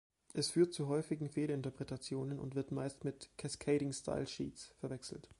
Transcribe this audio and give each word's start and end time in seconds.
Es 0.33 0.49
führt 0.49 0.73
zu 0.73 0.87
häufigen 0.87 1.29
Fehlinterpretationen 1.29 2.39
und 2.39 2.55
wird 2.55 2.71
meist 2.71 3.03
mit 3.05 3.29
„Cascading 3.37 3.93
Style 3.93 4.25
Sheets“ 4.25 4.73
verwechselt. 4.79 5.29